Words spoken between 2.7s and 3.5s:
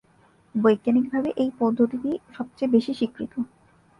বেশি স্বীকৃত।